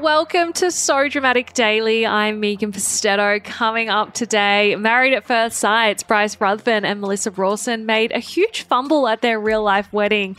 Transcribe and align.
Welcome 0.00 0.54
to 0.54 0.70
So 0.70 1.08
Dramatic 1.08 1.52
Daily. 1.52 2.06
I'm 2.06 2.40
Megan 2.40 2.72
Pistetto. 2.72 3.44
Coming 3.44 3.90
up 3.90 4.14
today, 4.14 4.74
Married 4.76 5.12
at 5.12 5.26
First 5.26 5.58
Sight, 5.58 6.08
Bryce 6.08 6.40
Ruthven 6.40 6.86
and 6.86 7.02
Melissa 7.02 7.30
Rawson 7.30 7.84
made 7.84 8.10
a 8.12 8.18
huge 8.18 8.62
fumble 8.62 9.06
at 9.06 9.20
their 9.20 9.38
real 9.38 9.62
life 9.62 9.92
wedding. 9.92 10.38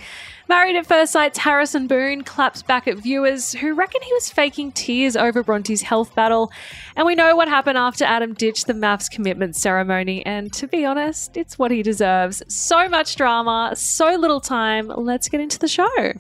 Married 0.49 0.77
at 0.77 0.87
First 0.87 1.11
Sight's 1.11 1.37
Harrison 1.37 1.85
Boon 1.85 2.23
claps 2.23 2.63
back 2.63 2.87
at 2.87 2.97
viewers 2.97 3.51
who 3.53 3.75
reckon 3.75 4.01
he 4.01 4.11
was 4.13 4.31
faking 4.31 4.71
tears 4.71 5.15
over 5.15 5.43
Bronte's 5.43 5.83
health 5.83 6.15
battle. 6.15 6.51
And 6.95 7.05
we 7.05 7.13
know 7.13 7.35
what 7.35 7.47
happened 7.47 7.77
after 7.77 8.03
Adam 8.03 8.33
ditched 8.33 8.65
the 8.65 8.73
MAFS 8.73 9.11
commitment 9.11 9.55
ceremony. 9.55 10.25
And 10.25 10.51
to 10.53 10.67
be 10.67 10.85
honest, 10.85 11.37
it's 11.37 11.59
what 11.59 11.69
he 11.69 11.83
deserves. 11.83 12.41
So 12.47 12.89
much 12.89 13.15
drama, 13.15 13.73
so 13.75 14.15
little 14.15 14.41
time. 14.41 14.87
Let's 14.87 15.29
get 15.29 15.39
into 15.39 15.59
the 15.59 15.67
show. 15.67 16.13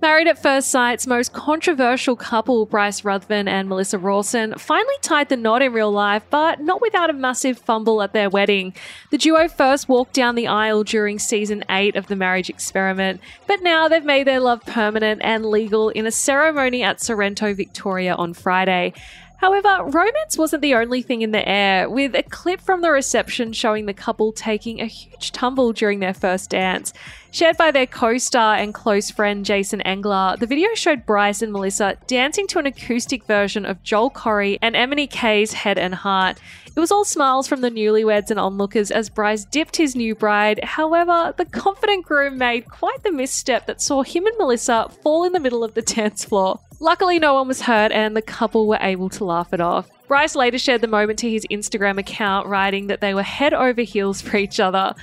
Married 0.00 0.28
at 0.28 0.40
First 0.40 0.70
Sight's 0.70 1.08
most 1.08 1.32
controversial 1.32 2.14
couple, 2.14 2.66
Bryce 2.66 3.02
Ruthven 3.04 3.48
and 3.48 3.68
Melissa 3.68 3.98
Rawson, 3.98 4.54
finally 4.56 4.94
tied 5.02 5.28
the 5.28 5.36
knot 5.36 5.60
in 5.60 5.72
real 5.72 5.90
life, 5.90 6.22
but 6.30 6.60
not 6.60 6.80
without 6.80 7.10
a 7.10 7.12
massive 7.12 7.58
fumble 7.58 8.00
at 8.00 8.12
their 8.12 8.30
wedding. 8.30 8.74
The 9.10 9.18
duo 9.18 9.48
first 9.48 9.88
walked 9.88 10.14
down 10.14 10.36
the 10.36 10.46
aisle 10.46 10.84
during 10.84 11.18
season 11.18 11.64
8 11.68 11.96
of 11.96 12.06
the 12.06 12.14
marriage 12.14 12.48
experiment, 12.48 13.20
but 13.48 13.60
now 13.60 13.88
they've 13.88 14.04
made 14.04 14.28
their 14.28 14.38
love 14.38 14.64
permanent 14.66 15.20
and 15.24 15.44
legal 15.44 15.88
in 15.88 16.06
a 16.06 16.12
ceremony 16.12 16.84
at 16.84 17.00
Sorrento, 17.00 17.52
Victoria 17.52 18.14
on 18.14 18.34
Friday. 18.34 18.92
However, 19.38 19.84
romance 19.84 20.36
wasn't 20.36 20.62
the 20.62 20.74
only 20.74 21.00
thing 21.00 21.22
in 21.22 21.30
the 21.30 21.48
air, 21.48 21.88
with 21.88 22.16
a 22.16 22.24
clip 22.24 22.60
from 22.60 22.82
the 22.82 22.90
reception 22.90 23.52
showing 23.52 23.86
the 23.86 23.94
couple 23.94 24.32
taking 24.32 24.80
a 24.80 24.86
huge 24.86 25.30
tumble 25.30 25.72
during 25.72 26.00
their 26.00 26.14
first 26.14 26.50
dance. 26.50 26.92
Shared 27.30 27.58
by 27.58 27.70
their 27.70 27.86
co 27.86 28.16
star 28.16 28.56
and 28.56 28.72
close 28.72 29.10
friend 29.10 29.44
Jason 29.44 29.82
Engler, 29.82 30.36
the 30.38 30.46
video 30.46 30.74
showed 30.74 31.04
Bryce 31.04 31.42
and 31.42 31.52
Melissa 31.52 31.98
dancing 32.06 32.46
to 32.48 32.58
an 32.58 32.64
acoustic 32.64 33.24
version 33.24 33.66
of 33.66 33.82
Joel 33.82 34.10
Corry 34.10 34.58
and 34.62 34.74
MNEK's 34.74 35.52
Head 35.52 35.78
and 35.78 35.94
Heart. 35.94 36.38
It 36.66 36.80
was 36.80 36.90
all 36.90 37.04
smiles 37.04 37.46
from 37.46 37.60
the 37.60 37.70
newlyweds 37.70 38.30
and 38.30 38.40
onlookers 38.40 38.90
as 38.90 39.10
Bryce 39.10 39.44
dipped 39.44 39.76
his 39.76 39.94
new 39.94 40.14
bride. 40.14 40.64
However, 40.64 41.34
the 41.36 41.44
confident 41.44 42.06
groom 42.06 42.38
made 42.38 42.70
quite 42.70 43.02
the 43.02 43.12
misstep 43.12 43.66
that 43.66 43.82
saw 43.82 44.02
him 44.02 44.24
and 44.26 44.38
Melissa 44.38 44.88
fall 45.02 45.24
in 45.24 45.32
the 45.32 45.40
middle 45.40 45.62
of 45.62 45.74
the 45.74 45.82
dance 45.82 46.24
floor. 46.24 46.60
Luckily, 46.80 47.18
no 47.18 47.34
one 47.34 47.48
was 47.48 47.62
hurt 47.62 47.92
and 47.92 48.16
the 48.16 48.22
couple 48.22 48.68
were 48.68 48.78
able 48.80 49.10
to 49.10 49.24
laugh 49.24 49.52
it 49.52 49.60
off. 49.60 49.90
Bryce 50.06 50.34
later 50.34 50.58
shared 50.58 50.80
the 50.80 50.88
moment 50.88 51.18
to 51.18 51.30
his 51.30 51.46
Instagram 51.50 51.98
account, 51.98 52.46
writing 52.46 52.86
that 52.86 53.02
they 53.02 53.12
were 53.12 53.22
head 53.22 53.52
over 53.52 53.82
heels 53.82 54.22
for 54.22 54.38
each 54.38 54.58
other. 54.58 54.94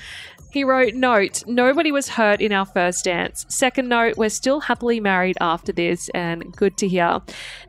He 0.56 0.64
wrote, 0.64 0.94
Note, 0.94 1.44
nobody 1.48 1.92
was 1.92 2.08
hurt 2.08 2.40
in 2.40 2.54
our 2.54 2.66
first 2.66 3.04
dance. 3.04 3.46
Second 3.50 3.90
note, 3.90 4.16
we're 4.16 4.30
still 4.30 4.62
happily 4.62 5.02
married 5.02 5.36
after 5.42 5.74
this, 5.74 6.08
and 6.16 6.50
good 6.56 6.78
to 6.78 6.88
hear. 6.88 7.20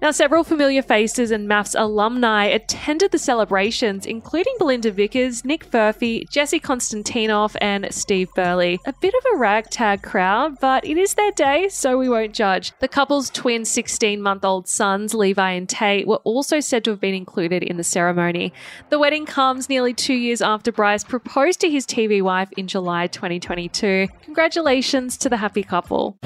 Now, 0.00 0.12
several 0.12 0.44
familiar 0.44 0.82
faces 0.82 1.32
and 1.32 1.48
MAFS 1.48 1.74
alumni 1.76 2.44
attended 2.44 3.10
the 3.10 3.18
celebrations, 3.18 4.06
including 4.06 4.54
Belinda 4.60 4.92
Vickers, 4.92 5.44
Nick 5.44 5.68
Furphy, 5.68 6.30
Jesse 6.30 6.60
Konstantinov, 6.60 7.56
and 7.60 7.92
Steve 7.92 8.32
Burley. 8.36 8.78
A 8.86 8.92
bit 8.92 9.14
of 9.14 9.24
a 9.34 9.36
ragtag 9.36 10.04
crowd, 10.04 10.60
but 10.60 10.84
it 10.84 10.96
is 10.96 11.14
their 11.14 11.32
day, 11.32 11.68
so 11.68 11.98
we 11.98 12.08
won't 12.08 12.36
judge. 12.36 12.72
The 12.78 12.86
couple's 12.86 13.30
twin 13.30 13.64
16 13.64 14.22
month 14.22 14.44
old 14.44 14.68
sons, 14.68 15.12
Levi 15.12 15.50
and 15.50 15.68
Tate, 15.68 16.06
were 16.06 16.22
also 16.22 16.60
said 16.60 16.84
to 16.84 16.90
have 16.90 17.00
been 17.00 17.14
included 17.14 17.64
in 17.64 17.78
the 17.78 17.82
ceremony. 17.82 18.52
The 18.90 19.00
wedding 19.00 19.26
comes 19.26 19.68
nearly 19.68 19.92
two 19.92 20.14
years 20.14 20.40
after 20.40 20.70
Bryce 20.70 21.02
proposed 21.02 21.60
to 21.62 21.68
his 21.68 21.84
TV 21.84 22.22
wife 22.22 22.50
in 22.56 22.68
July 22.68 22.75
2022. 23.08 24.08
Congratulations 24.22 25.16
to 25.18 25.28
the 25.28 25.36
happy 25.36 25.62
couple. 25.62 26.18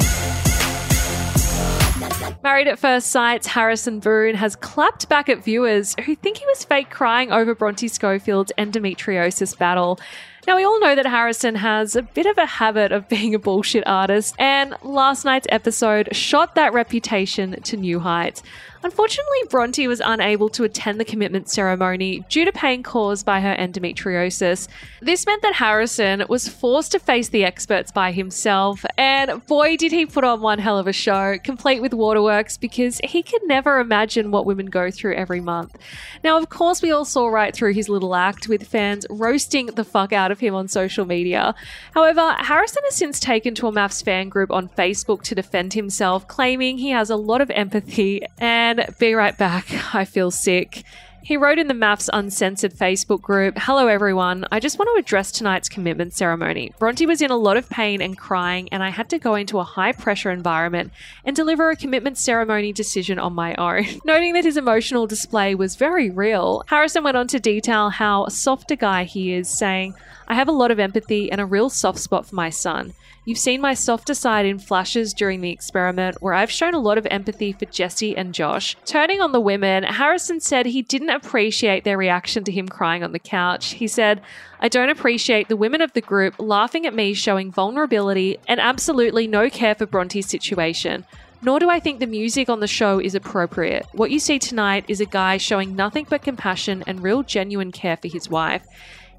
Married 2.42 2.68
at 2.68 2.78
First 2.78 3.08
Sight's 3.08 3.46
Harrison 3.46 4.00
Boon 4.00 4.34
has 4.34 4.56
clapped 4.56 5.08
back 5.10 5.28
at 5.28 5.44
viewers 5.44 5.94
who 6.06 6.16
think 6.16 6.38
he 6.38 6.46
was 6.46 6.64
fake 6.64 6.88
crying 6.88 7.30
over 7.30 7.54
Bronte 7.54 7.86
Schofield's 7.86 8.52
endometriosis 8.56 9.56
battle. 9.58 10.00
Now, 10.46 10.56
we 10.56 10.64
all 10.64 10.80
know 10.80 10.94
that 10.94 11.06
Harrison 11.06 11.56
has 11.56 11.94
a 11.94 12.02
bit 12.02 12.26
of 12.26 12.38
a 12.38 12.46
habit 12.46 12.92
of 12.92 13.08
being 13.10 13.34
a 13.34 13.38
bullshit 13.38 13.86
artist, 13.86 14.34
and 14.38 14.74
last 14.82 15.24
night's 15.24 15.46
episode 15.50 16.14
shot 16.14 16.54
that 16.54 16.72
reputation 16.72 17.60
to 17.62 17.76
new 17.76 18.00
heights. 18.00 18.42
Unfortunately, 18.82 19.38
Bronte 19.50 19.86
was 19.88 20.00
unable 20.02 20.48
to 20.50 20.64
attend 20.64 20.98
the 20.98 21.04
commitment 21.04 21.50
ceremony 21.50 22.24
due 22.30 22.46
to 22.46 22.52
pain 22.52 22.82
caused 22.82 23.26
by 23.26 23.40
her 23.40 23.54
endometriosis. 23.56 24.68
This 25.02 25.26
meant 25.26 25.42
that 25.42 25.56
Harrison 25.56 26.24
was 26.30 26.48
forced 26.48 26.92
to 26.92 26.98
face 26.98 27.28
the 27.28 27.44
experts 27.44 27.92
by 27.92 28.10
himself, 28.10 28.82
and 28.96 29.44
boy, 29.46 29.76
did 29.76 29.92
he 29.92 30.06
put 30.06 30.24
on 30.24 30.40
one 30.40 30.58
hell 30.58 30.78
of 30.78 30.86
a 30.86 30.94
show, 30.94 31.36
complete 31.44 31.82
with 31.82 31.92
waterworks, 31.92 32.56
because 32.56 33.00
he 33.04 33.22
could 33.22 33.42
never 33.44 33.80
imagine 33.80 34.30
what 34.30 34.46
women 34.46 34.66
go 34.66 34.90
through 34.90 35.14
every 35.14 35.40
month. 35.40 35.76
Now, 36.24 36.38
of 36.38 36.48
course, 36.48 36.80
we 36.80 36.90
all 36.90 37.04
saw 37.04 37.28
right 37.28 37.54
through 37.54 37.74
his 37.74 37.90
little 37.90 38.14
act, 38.14 38.48
with 38.48 38.66
fans 38.66 39.04
roasting 39.10 39.66
the 39.66 39.84
fuck 39.84 40.14
out 40.14 40.29
of 40.30 40.40
him 40.40 40.54
on 40.54 40.68
social 40.68 41.04
media. 41.04 41.54
However, 41.94 42.34
Harrison 42.38 42.82
has 42.84 42.96
since 42.96 43.20
taken 43.20 43.54
to 43.56 43.66
a 43.66 43.72
MAFS 43.72 44.04
fan 44.04 44.28
group 44.28 44.50
on 44.50 44.68
Facebook 44.70 45.22
to 45.22 45.34
defend 45.34 45.74
himself, 45.74 46.26
claiming 46.28 46.78
he 46.78 46.90
has 46.90 47.10
a 47.10 47.16
lot 47.16 47.40
of 47.40 47.50
empathy 47.50 48.22
and 48.38 48.60
and 48.70 48.94
be 48.98 49.14
right 49.14 49.36
back. 49.36 49.94
I 49.94 50.04
feel 50.04 50.30
sick. 50.30 50.84
He 51.22 51.36
wrote 51.36 51.58
in 51.58 51.68
the 51.68 51.74
MAFS 51.74 52.08
Uncensored 52.12 52.72
Facebook 52.72 53.20
group 53.20 53.54
Hello, 53.58 53.88
everyone. 53.88 54.46
I 54.50 54.58
just 54.58 54.78
want 54.78 54.88
to 54.94 54.98
address 54.98 55.30
tonight's 55.30 55.68
commitment 55.68 56.14
ceremony. 56.14 56.72
Bronte 56.78 57.04
was 57.04 57.20
in 57.20 57.30
a 57.30 57.36
lot 57.36 57.58
of 57.58 57.68
pain 57.68 58.00
and 58.00 58.16
crying, 58.16 58.68
and 58.72 58.82
I 58.82 58.88
had 58.88 59.10
to 59.10 59.18
go 59.18 59.34
into 59.34 59.58
a 59.58 59.64
high 59.64 59.92
pressure 59.92 60.30
environment 60.30 60.92
and 61.24 61.36
deliver 61.36 61.68
a 61.68 61.76
commitment 61.76 62.16
ceremony 62.16 62.72
decision 62.72 63.18
on 63.18 63.34
my 63.34 63.54
own. 63.56 63.84
Noting 64.04 64.32
that 64.32 64.44
his 64.44 64.56
emotional 64.56 65.06
display 65.06 65.54
was 65.54 65.76
very 65.76 66.10
real, 66.10 66.64
Harrison 66.66 67.04
went 67.04 67.18
on 67.18 67.28
to 67.28 67.38
detail 67.38 67.90
how 67.90 68.28
soft 68.28 68.70
a 68.70 68.76
guy 68.76 69.04
he 69.04 69.34
is, 69.34 69.48
saying, 69.48 69.94
I 70.30 70.34
have 70.34 70.46
a 70.46 70.52
lot 70.52 70.70
of 70.70 70.78
empathy 70.78 71.28
and 71.32 71.40
a 71.40 71.44
real 71.44 71.68
soft 71.68 71.98
spot 71.98 72.24
for 72.24 72.36
my 72.36 72.50
son. 72.50 72.94
You've 73.24 73.36
seen 73.36 73.60
my 73.60 73.74
softer 73.74 74.14
side 74.14 74.46
in 74.46 74.60
flashes 74.60 75.12
during 75.12 75.40
the 75.40 75.50
experiment, 75.50 76.22
where 76.22 76.34
I've 76.34 76.52
shown 76.52 76.72
a 76.72 76.78
lot 76.78 76.98
of 76.98 77.06
empathy 77.10 77.52
for 77.52 77.64
Jesse 77.64 78.16
and 78.16 78.32
Josh. 78.32 78.76
Turning 78.86 79.20
on 79.20 79.32
the 79.32 79.40
women, 79.40 79.82
Harrison 79.82 80.38
said 80.38 80.66
he 80.66 80.82
didn't 80.82 81.10
appreciate 81.10 81.82
their 81.82 81.98
reaction 81.98 82.44
to 82.44 82.52
him 82.52 82.68
crying 82.68 83.02
on 83.02 83.10
the 83.10 83.18
couch. 83.18 83.72
He 83.72 83.88
said, 83.88 84.22
I 84.60 84.68
don't 84.68 84.88
appreciate 84.88 85.48
the 85.48 85.56
women 85.56 85.80
of 85.80 85.94
the 85.94 86.00
group 86.00 86.36
laughing 86.38 86.86
at 86.86 86.94
me 86.94 87.12
showing 87.12 87.50
vulnerability 87.50 88.38
and 88.46 88.60
absolutely 88.60 89.26
no 89.26 89.50
care 89.50 89.74
for 89.74 89.84
Bronte's 89.84 90.28
situation. 90.28 91.04
Nor 91.42 91.58
do 91.58 91.68
I 91.68 91.80
think 91.80 91.98
the 91.98 92.06
music 92.06 92.48
on 92.48 92.60
the 92.60 92.68
show 92.68 93.00
is 93.00 93.16
appropriate. 93.16 93.84
What 93.94 94.12
you 94.12 94.20
see 94.20 94.38
tonight 94.38 94.84
is 94.86 95.00
a 95.00 95.06
guy 95.06 95.38
showing 95.38 95.74
nothing 95.74 96.06
but 96.08 96.22
compassion 96.22 96.84
and 96.86 97.02
real 97.02 97.24
genuine 97.24 97.72
care 97.72 97.96
for 97.96 98.06
his 98.06 98.28
wife. 98.30 98.64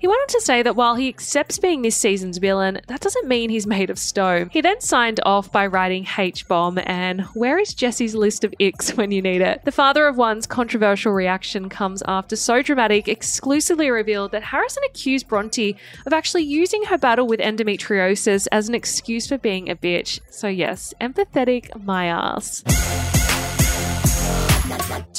He 0.02 0.08
went 0.08 0.20
on 0.20 0.28
to 0.30 0.42
say 0.42 0.64
that 0.64 0.76
while 0.76 0.96
he 0.96 1.08
accepts 1.08 1.60
being 1.60 1.84
this 1.84 1.96
season's 1.96 2.40
villain, 2.40 2.82
that 2.88 3.02
doesn't 3.02 3.28
mean 3.28 3.52
he's 3.52 3.68
made 3.68 3.92
of 3.92 4.00
stone. 4.00 4.50
He 4.52 4.60
then 4.60 4.82
signed 4.82 5.20
off 5.28 5.52
by 5.52 5.68
writing 5.68 6.08
H 6.18 6.48
bomb 6.48 6.80
and 6.88 7.22
where 7.36 7.60
is 7.60 7.76
Jesse's 7.76 8.16
list 8.16 8.44
of 8.44 8.52
icks 8.60 8.98
when 8.98 9.12
you 9.12 9.22
need 9.22 9.42
it? 9.42 9.64
The 9.64 9.72
father 9.72 10.08
of 10.08 10.18
one's 10.18 10.48
controversial 10.48 11.14
reaction 11.14 11.70
comes 11.70 12.02
after 12.08 12.36
So 12.36 12.64
Dramatic 12.64 13.08
exclusively 13.08 13.92
revealed 13.92 14.32
that 14.32 14.42
Harrison 14.42 14.82
accused 14.88 15.28
Bronte 15.28 15.78
of 16.08 16.14
actually 16.14 16.46
using 16.46 16.86
her 16.86 16.98
battle 16.98 17.28
with 17.28 17.40
endometriosis 17.40 18.48
as 18.52 18.68
an 18.68 18.74
excuse 18.74 19.28
for 19.28 19.38
being 19.38 19.70
a 19.70 19.76
bitch. 19.76 20.20
So, 20.32 20.48
yes, 20.48 20.96
empathetic 21.00 21.80
my 21.80 22.08
ass. 22.08 22.64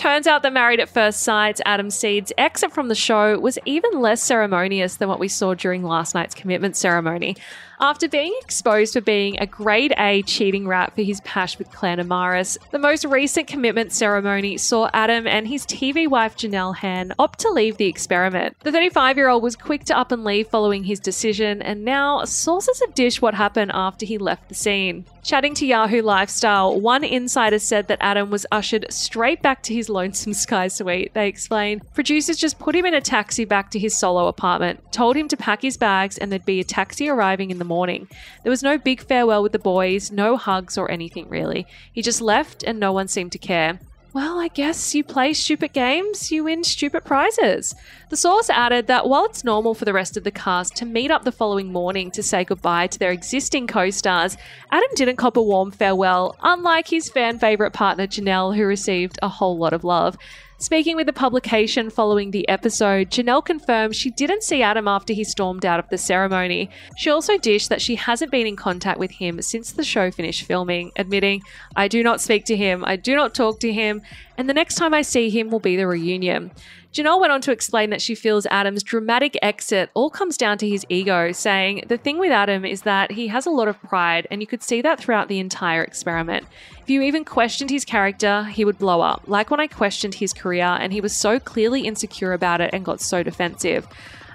Turns 0.02 0.26
out 0.26 0.42
that 0.42 0.52
Married 0.52 0.80
at 0.80 0.88
First 0.88 1.20
Sight, 1.20 1.60
Adam 1.64 1.88
Seed's 1.88 2.32
exit 2.36 2.72
from 2.72 2.88
the 2.88 2.94
show 2.96 3.38
was 3.38 3.56
even 3.64 4.00
less 4.00 4.20
ceremonious 4.20 4.96
than 4.96 5.08
what 5.08 5.20
we 5.20 5.28
saw 5.28 5.54
during 5.54 5.84
last 5.84 6.12
night's 6.12 6.34
commitment 6.34 6.76
ceremony. 6.76 7.36
After 7.82 8.08
being 8.08 8.32
exposed 8.40 8.92
for 8.92 9.00
being 9.00 9.40
a 9.40 9.46
grade 9.46 9.92
A 9.98 10.22
cheating 10.22 10.68
rat 10.68 10.94
for 10.94 11.02
his 11.02 11.20
pash 11.22 11.58
with 11.58 11.72
Claire 11.72 11.96
Nomarhas, 11.96 12.56
the 12.70 12.78
most 12.78 13.04
recent 13.04 13.48
commitment 13.48 13.90
ceremony 13.92 14.56
saw 14.56 14.88
Adam 14.94 15.26
and 15.26 15.48
his 15.48 15.66
TV 15.66 16.06
wife 16.06 16.36
Janelle 16.36 16.76
Han 16.76 17.12
opt 17.18 17.40
to 17.40 17.50
leave 17.50 17.78
the 17.78 17.88
experiment. 17.88 18.56
The 18.60 18.70
35 18.70 19.16
year 19.16 19.28
old 19.28 19.42
was 19.42 19.56
quick 19.56 19.82
to 19.86 19.98
up 19.98 20.12
and 20.12 20.22
leave 20.22 20.46
following 20.46 20.84
his 20.84 21.00
decision, 21.00 21.60
and 21.60 21.84
now 21.84 22.24
sources 22.24 22.80
have 22.86 22.94
dished 22.94 23.20
what 23.20 23.34
happened 23.34 23.72
after 23.74 24.06
he 24.06 24.16
left 24.16 24.48
the 24.48 24.54
scene. 24.54 25.04
Chatting 25.24 25.54
to 25.54 25.66
Yahoo 25.66 26.02
Lifestyle, 26.02 26.80
one 26.80 27.02
insider 27.02 27.58
said 27.58 27.88
that 27.88 27.98
Adam 28.00 28.30
was 28.30 28.46
ushered 28.52 28.86
straight 28.90 29.42
back 29.42 29.62
to 29.64 29.74
his 29.74 29.88
lonesome 29.88 30.34
sky 30.34 30.68
suite. 30.68 31.14
They 31.14 31.26
explained 31.26 31.82
producers 31.94 32.36
just 32.36 32.60
put 32.60 32.76
him 32.76 32.86
in 32.86 32.94
a 32.94 33.00
taxi 33.00 33.44
back 33.44 33.72
to 33.72 33.78
his 33.80 33.98
solo 33.98 34.28
apartment, 34.28 34.92
told 34.92 35.16
him 35.16 35.26
to 35.26 35.36
pack 35.36 35.62
his 35.62 35.76
bags, 35.76 36.16
and 36.16 36.30
there'd 36.30 36.44
be 36.44 36.60
a 36.60 36.64
taxi 36.64 37.08
arriving 37.08 37.50
in 37.50 37.58
the 37.58 37.71
morning. 37.76 38.08
There 38.42 38.50
was 38.50 38.62
no 38.62 38.76
big 38.78 39.00
farewell 39.00 39.42
with 39.42 39.52
the 39.52 39.58
boys, 39.74 40.12
no 40.12 40.36
hugs 40.36 40.76
or 40.76 40.90
anything 40.90 41.28
really. 41.28 41.66
He 41.92 42.02
just 42.02 42.20
left, 42.20 42.62
and 42.62 42.78
no 42.78 42.92
one 42.92 43.08
seemed 43.08 43.32
to 43.32 43.38
care. 43.38 43.78
Well, 44.14 44.38
I 44.38 44.48
guess 44.48 44.94
you 44.94 45.02
play 45.04 45.32
stupid 45.32 45.72
games, 45.72 46.30
you 46.30 46.44
win 46.44 46.64
stupid 46.64 47.02
prizes. 47.02 47.74
The 48.10 48.16
source 48.18 48.50
added 48.50 48.86
that 48.86 49.08
while 49.08 49.24
it's 49.24 49.42
normal 49.42 49.74
for 49.74 49.86
the 49.86 49.94
rest 49.94 50.18
of 50.18 50.24
the 50.24 50.30
cast 50.30 50.76
to 50.76 50.84
meet 50.84 51.10
up 51.10 51.24
the 51.24 51.32
following 51.32 51.72
morning 51.72 52.10
to 52.10 52.22
say 52.22 52.44
goodbye 52.44 52.88
to 52.88 52.98
their 52.98 53.10
existing 53.10 53.66
co 53.66 53.88
stars, 53.88 54.36
Adam 54.70 54.90
didn't 54.96 55.16
cop 55.16 55.38
a 55.38 55.42
warm 55.42 55.70
farewell, 55.70 56.36
unlike 56.42 56.88
his 56.88 57.08
fan 57.08 57.38
favourite 57.38 57.72
partner 57.72 58.06
Janelle, 58.06 58.54
who 58.54 58.66
received 58.66 59.18
a 59.22 59.28
whole 59.28 59.56
lot 59.56 59.72
of 59.72 59.82
love. 59.82 60.18
Speaking 60.62 60.94
with 60.94 61.08
the 61.08 61.12
publication 61.12 61.90
following 61.90 62.30
the 62.30 62.48
episode, 62.48 63.10
Janelle 63.10 63.44
confirmed 63.44 63.96
she 63.96 64.10
didn't 64.10 64.44
see 64.44 64.62
Adam 64.62 64.86
after 64.86 65.12
he 65.12 65.24
stormed 65.24 65.66
out 65.66 65.80
of 65.80 65.88
the 65.88 65.98
ceremony. 65.98 66.70
She 66.96 67.10
also 67.10 67.36
dished 67.36 67.68
that 67.68 67.82
she 67.82 67.96
hasn't 67.96 68.30
been 68.30 68.46
in 68.46 68.54
contact 68.54 69.00
with 69.00 69.10
him 69.10 69.42
since 69.42 69.72
the 69.72 69.82
show 69.82 70.12
finished 70.12 70.44
filming, 70.44 70.92
admitting, 70.94 71.42
I 71.74 71.88
do 71.88 72.04
not 72.04 72.20
speak 72.20 72.44
to 72.44 72.56
him, 72.56 72.84
I 72.84 72.94
do 72.94 73.16
not 73.16 73.34
talk 73.34 73.58
to 73.58 73.72
him, 73.72 74.02
and 74.42 74.48
the 74.48 74.54
next 74.54 74.74
time 74.74 74.92
I 74.92 75.02
see 75.02 75.30
him 75.30 75.50
will 75.50 75.60
be 75.60 75.76
the 75.76 75.86
reunion. 75.86 76.50
Janelle 76.92 77.20
went 77.20 77.32
on 77.32 77.40
to 77.42 77.52
explain 77.52 77.90
that 77.90 78.02
she 78.02 78.16
feels 78.16 78.44
Adam's 78.46 78.82
dramatic 78.82 79.38
exit 79.40 79.88
all 79.94 80.10
comes 80.10 80.36
down 80.36 80.58
to 80.58 80.68
his 80.68 80.84
ego, 80.88 81.30
saying, 81.30 81.84
The 81.86 81.96
thing 81.96 82.18
with 82.18 82.32
Adam 82.32 82.64
is 82.64 82.82
that 82.82 83.12
he 83.12 83.28
has 83.28 83.46
a 83.46 83.50
lot 83.50 83.68
of 83.68 83.80
pride, 83.82 84.26
and 84.32 84.40
you 84.40 84.48
could 84.48 84.64
see 84.64 84.82
that 84.82 84.98
throughout 84.98 85.28
the 85.28 85.38
entire 85.38 85.84
experiment. 85.84 86.44
If 86.80 86.90
you 86.90 87.02
even 87.02 87.24
questioned 87.24 87.70
his 87.70 87.84
character, 87.84 88.42
he 88.42 88.64
would 88.64 88.78
blow 88.78 89.00
up, 89.00 89.22
like 89.28 89.48
when 89.48 89.60
I 89.60 89.68
questioned 89.68 90.16
his 90.16 90.32
career, 90.32 90.76
and 90.80 90.92
he 90.92 91.00
was 91.00 91.14
so 91.14 91.38
clearly 91.38 91.82
insecure 91.82 92.32
about 92.32 92.60
it 92.60 92.70
and 92.72 92.84
got 92.84 93.00
so 93.00 93.22
defensive. 93.22 93.86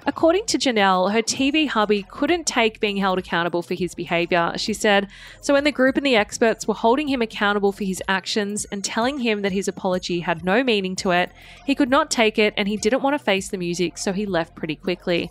According 0.08 0.46
to 0.46 0.58
Janelle, 0.58 1.12
her 1.12 1.20
TV 1.20 1.68
hubby 1.68 2.02
couldn't 2.02 2.46
take 2.46 2.80
being 2.80 2.96
held 2.96 3.18
accountable 3.18 3.60
for 3.60 3.74
his 3.74 3.94
behavior. 3.94 4.54
She 4.56 4.72
said, 4.72 5.06
So 5.42 5.52
when 5.52 5.64
the 5.64 5.70
group 5.70 5.98
and 5.98 6.06
the 6.06 6.16
experts 6.16 6.66
were 6.66 6.72
holding 6.72 7.08
him 7.08 7.20
accountable 7.20 7.72
for 7.72 7.84
his 7.84 8.02
actions 8.08 8.64
and 8.72 8.82
telling 8.82 9.18
him 9.18 9.42
that 9.42 9.52
his 9.52 9.68
apology 9.68 10.20
had 10.20 10.46
no 10.46 10.64
meaning 10.64 10.96
to 10.96 11.10
it, 11.10 11.30
he 11.66 11.74
could 11.74 11.90
not 11.90 12.10
take 12.10 12.38
it 12.38 12.54
and 12.56 12.68
he 12.68 12.78
didn't 12.78 13.02
want 13.02 13.18
to 13.18 13.22
face 13.22 13.50
the 13.50 13.58
music, 13.58 13.98
so 13.98 14.14
he 14.14 14.24
left 14.24 14.54
pretty 14.54 14.76
quickly. 14.76 15.30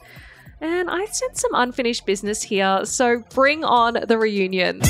And 0.61 0.91
I 0.91 1.05
sense 1.05 1.41
some 1.41 1.55
unfinished 1.55 2.05
business 2.05 2.43
here, 2.43 2.85
so 2.85 3.23
bring 3.33 3.63
on 3.63 3.97
the 4.07 4.19
reunion. 4.19 4.81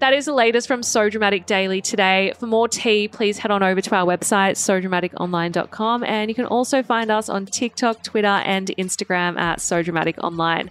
That 0.00 0.12
is 0.12 0.26
the 0.26 0.34
latest 0.34 0.68
from 0.68 0.82
So 0.82 1.08
Dramatic 1.08 1.46
Daily 1.46 1.80
today. 1.80 2.32
For 2.38 2.46
more 2.46 2.68
tea, 2.68 3.08
please 3.08 3.38
head 3.38 3.50
on 3.50 3.62
over 3.62 3.80
to 3.80 3.94
our 3.94 4.06
website, 4.06 4.52
sodramaticonline.com. 4.52 6.04
And 6.04 6.30
you 6.30 6.34
can 6.34 6.46
also 6.46 6.82
find 6.82 7.10
us 7.10 7.28
on 7.28 7.46
TikTok, 7.46 8.02
Twitter, 8.02 8.26
and 8.26 8.68
Instagram 8.78 9.38
at 9.38 9.60
So 9.60 9.82
Dramatic 9.82 10.22
Online. 10.22 10.70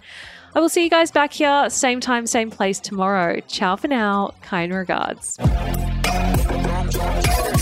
I 0.54 0.60
will 0.60 0.68
see 0.68 0.84
you 0.84 0.90
guys 0.90 1.10
back 1.10 1.32
here, 1.32 1.68
same 1.68 1.98
time, 1.98 2.28
same 2.28 2.50
place 2.50 2.78
tomorrow. 2.78 3.40
Ciao 3.48 3.74
for 3.74 3.88
now. 3.88 4.34
Kind 4.42 4.72
regards. 4.72 5.34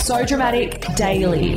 So 0.04 0.26
Dramatic 0.26 0.84
Daily. 0.94 1.56